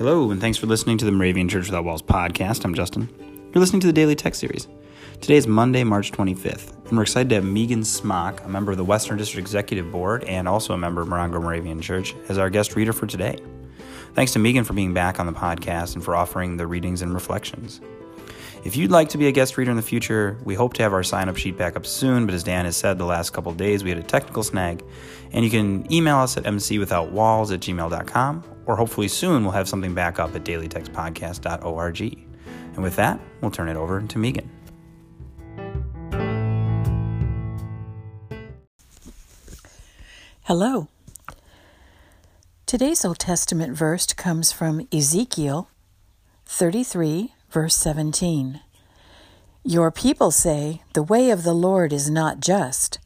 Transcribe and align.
Hello, 0.00 0.30
and 0.30 0.40
thanks 0.40 0.56
for 0.56 0.66
listening 0.66 0.96
to 0.96 1.04
the 1.04 1.12
Moravian 1.12 1.46
Church 1.46 1.66
Without 1.66 1.84
Walls 1.84 2.00
podcast. 2.00 2.64
I'm 2.64 2.72
Justin. 2.72 3.06
You're 3.52 3.60
listening 3.60 3.80
to 3.80 3.86
the 3.86 3.92
Daily 3.92 4.14
Text 4.14 4.40
Series. 4.40 4.66
Today 5.20 5.36
is 5.36 5.46
Monday, 5.46 5.84
March 5.84 6.10
25th, 6.10 6.72
and 6.88 6.96
we're 6.96 7.02
excited 7.02 7.28
to 7.28 7.34
have 7.34 7.44
Megan 7.44 7.84
Smock, 7.84 8.42
a 8.42 8.48
member 8.48 8.70
of 8.70 8.78
the 8.78 8.84
Western 8.84 9.18
District 9.18 9.46
Executive 9.46 9.92
Board 9.92 10.24
and 10.24 10.48
also 10.48 10.72
a 10.72 10.78
member 10.78 11.02
of 11.02 11.08
Morongo 11.08 11.42
Moravian 11.42 11.82
Church, 11.82 12.14
as 12.30 12.38
our 12.38 12.48
guest 12.48 12.76
reader 12.76 12.94
for 12.94 13.06
today. 13.06 13.38
Thanks 14.14 14.32
to 14.32 14.38
Megan 14.38 14.64
for 14.64 14.72
being 14.72 14.94
back 14.94 15.20
on 15.20 15.26
the 15.26 15.34
podcast 15.34 15.96
and 15.96 16.02
for 16.02 16.16
offering 16.16 16.56
the 16.56 16.66
readings 16.66 17.02
and 17.02 17.12
reflections. 17.12 17.82
If 18.62 18.76
you'd 18.76 18.90
like 18.90 19.08
to 19.10 19.18
be 19.18 19.26
a 19.26 19.32
guest 19.32 19.56
reader 19.56 19.70
in 19.70 19.78
the 19.78 19.82
future, 19.82 20.36
we 20.44 20.54
hope 20.54 20.74
to 20.74 20.82
have 20.82 20.92
our 20.92 21.02
sign 21.02 21.30
up 21.30 21.36
sheet 21.38 21.56
back 21.56 21.76
up 21.76 21.86
soon, 21.86 22.26
but 22.26 22.34
as 22.34 22.44
Dan 22.44 22.66
has 22.66 22.76
said 22.76 22.98
the 22.98 23.06
last 23.06 23.30
couple 23.30 23.54
days, 23.54 23.82
we 23.82 23.88
had 23.88 23.98
a 23.98 24.02
technical 24.02 24.42
snag. 24.42 24.84
And 25.32 25.42
you 25.42 25.50
can 25.50 25.90
email 25.90 26.18
us 26.18 26.36
at 26.36 26.44
mcwithoutwalls 26.44 27.54
at 27.54 27.60
gmail.com, 27.60 28.44
or 28.66 28.76
hopefully 28.76 29.08
soon 29.08 29.44
we'll 29.44 29.52
have 29.52 29.66
something 29.66 29.94
back 29.94 30.18
up 30.18 30.34
at 30.34 30.44
dailytextpodcast.org. 30.44 32.00
And 32.74 32.82
with 32.82 32.96
that, 32.96 33.18
we'll 33.40 33.50
turn 33.50 33.70
it 33.70 33.76
over 33.76 34.02
to 34.02 34.18
Megan. 34.18 34.50
Hello. 40.42 40.88
Today's 42.66 43.06
Old 43.06 43.18
Testament 43.18 43.74
verse 43.74 44.06
comes 44.12 44.52
from 44.52 44.86
Ezekiel 44.92 45.70
33, 46.44 47.32
verse 47.50 47.76
17. 47.76 48.60
Your 49.64 49.90
people 49.90 50.30
say, 50.30 50.82
The 50.94 51.02
way 51.02 51.30
of 51.30 51.42
the 51.42 51.54
Lord 51.54 51.92
is 51.92 52.08
not 52.08 52.40
just, 52.40 52.98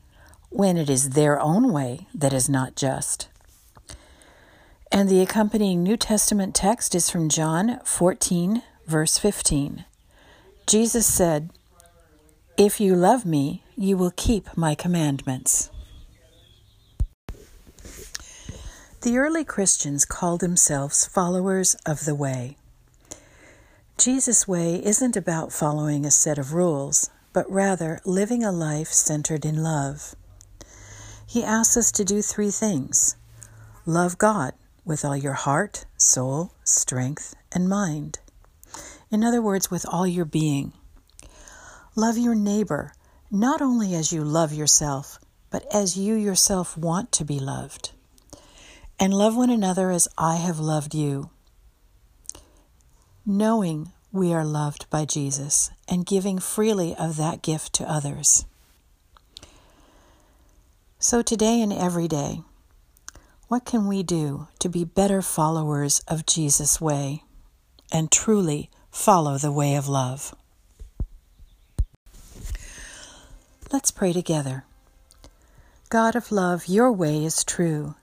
when 0.50 0.76
it 0.76 0.88
is 0.88 1.10
their 1.10 1.40
own 1.40 1.72
way 1.72 2.06
that 2.14 2.32
is 2.32 2.48
not 2.48 2.76
just. 2.76 3.28
And 4.92 5.08
the 5.08 5.20
accompanying 5.20 5.82
New 5.82 5.96
Testament 5.96 6.54
text 6.54 6.94
is 6.94 7.10
from 7.10 7.28
John 7.28 7.80
14, 7.84 8.62
verse 8.86 9.19
15. 9.19 9.84
Jesus 10.66 11.06
said, 11.06 11.50
If 12.56 12.80
you 12.80 12.94
love 12.94 13.26
me, 13.26 13.64
you 13.76 13.97
will 13.97 14.12
keep 14.14 14.56
my 14.56 14.76
commandments. 14.76 15.70
The 19.02 19.19
early 19.19 19.44
Christians 19.44 20.04
called 20.04 20.41
themselves 20.41 21.04
followers 21.04 21.74
of 21.84 22.04
the 22.04 22.14
way. 22.14 22.56
Jesus' 23.97 24.48
way 24.48 24.84
isn't 24.84 25.17
about 25.17 25.53
following 25.53 26.05
a 26.05 26.11
set 26.11 26.37
of 26.37 26.53
rules, 26.53 27.11
but 27.33 27.50
rather 27.50 28.00
living 28.05 28.42
a 28.42 28.50
life 28.50 28.89
centered 28.89 29.45
in 29.45 29.62
love. 29.62 30.17
He 31.27 31.45
asks 31.45 31.77
us 31.77 31.92
to 31.92 32.05
do 32.05 32.20
three 32.20 32.50
things 32.50 33.17
love 33.87 34.19
God 34.19 34.53
with 34.84 35.05
all 35.05 35.17
your 35.17 35.34
heart, 35.34 35.87
soul, 35.97 36.55
strength, 36.65 37.34
and 37.53 37.69
mind. 37.69 38.19
In 39.11 39.22
other 39.22 39.41
words, 39.41 39.70
with 39.70 39.87
all 39.89 40.06
your 40.06 40.25
being. 40.25 40.72
Love 41.95 42.19
your 42.19 42.34
neighbor, 42.34 42.92
not 43.31 43.62
only 43.62 43.95
as 43.95 44.12
you 44.12 44.25
love 44.25 44.53
yourself, 44.53 45.20
but 45.50 45.65
as 45.72 45.97
you 45.97 46.15
yourself 46.15 46.77
want 46.77 47.12
to 47.12 47.25
be 47.25 47.39
loved. 47.39 47.92
And 48.98 49.15
love 49.15 49.37
one 49.37 49.50
another 49.50 49.91
as 49.91 50.09
I 50.19 50.37
have 50.37 50.59
loved 50.59 50.95
you 50.95 51.31
knowing 53.27 53.91
we 54.12 54.34
are 54.34 54.44
loved 54.44 54.89
by 54.91 55.05
Jesus 55.05 55.70
and 55.89 56.05
giving 56.05 56.39
freely 56.39 56.94
of 56.94 57.17
that 57.17 57.42
gift 57.42 57.72
to 57.72 57.91
others. 57.91 58.44
So, 60.98 61.22
today 61.22 61.62
and 61.62 61.72
every 61.72 62.06
day, 62.06 62.42
what 63.48 63.64
can 63.64 63.86
we 63.86 64.03
do 64.03 64.48
to 64.58 64.69
be 64.69 64.84
better 64.84 65.22
followers 65.22 66.03
of 66.06 66.27
Jesus' 66.27 66.81
way 66.81 67.25
and 67.91 68.11
truly 68.11 68.70
follow 68.91 69.38
the 69.38 69.53
way 69.53 69.75
of 69.75 69.88
love? 69.88 70.34
Let's 73.72 73.91
pray 73.91 74.12
together. 74.12 74.65
God 75.88 76.15
of 76.15 76.31
love, 76.31 76.69
your 76.69 76.93
way 76.93 77.25
is 77.25 77.43
true. 77.43 77.94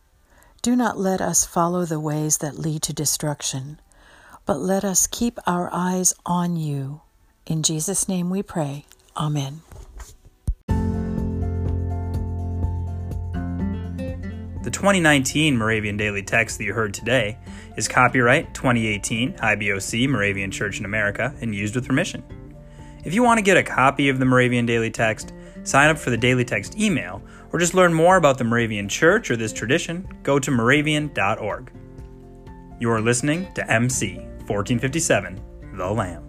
Do 0.61 0.75
not 0.75 0.97
let 0.97 1.21
us 1.21 1.45
follow 1.45 1.85
the 1.85 1.99
ways 1.99 2.39
that 2.39 2.59
lead 2.59 2.81
to 2.83 2.93
destruction 2.93 3.79
but 4.45 4.59
let 4.59 4.83
us 4.83 5.07
keep 5.07 5.39
our 5.45 5.69
eyes 5.71 6.13
on 6.25 6.55
you. 6.55 7.01
In 7.45 7.63
Jesus' 7.63 8.07
name 8.07 8.29
we 8.29 8.43
pray. 8.43 8.85
Amen. 9.17 9.61
The 14.63 14.69
2019 14.69 15.57
Moravian 15.57 15.97
Daily 15.97 16.21
Text 16.21 16.59
that 16.59 16.63
you 16.63 16.73
heard 16.73 16.93
today 16.93 17.37
is 17.77 17.87
copyright 17.87 18.53
2018 18.53 19.33
IBOC 19.33 20.07
Moravian 20.07 20.51
Church 20.51 20.79
in 20.79 20.85
America 20.85 21.33
and 21.41 21.53
used 21.53 21.75
with 21.75 21.87
permission. 21.87 22.23
If 23.03 23.15
you 23.15 23.23
want 23.23 23.39
to 23.39 23.43
get 23.43 23.57
a 23.57 23.63
copy 23.63 24.09
of 24.09 24.19
the 24.19 24.25
Moravian 24.25 24.67
Daily 24.67 24.91
Text, 24.91 25.33
sign 25.63 25.89
up 25.89 25.97
for 25.97 26.11
the 26.11 26.17
Daily 26.17 26.45
Text 26.45 26.77
email, 26.77 27.23
or 27.51 27.59
just 27.59 27.73
learn 27.73 27.93
more 27.93 28.17
about 28.17 28.37
the 28.37 28.43
Moravian 28.43 28.87
Church 28.87 29.31
or 29.31 29.35
this 29.35 29.51
tradition, 29.51 30.07
go 30.21 30.37
to 30.37 30.51
moravian.org. 30.51 31.71
You 32.79 32.91
are 32.91 33.01
listening 33.01 33.51
to 33.55 33.71
MC 33.71 34.27
1457, 34.51 35.41
The 35.77 35.89
Lamb. 35.89 36.27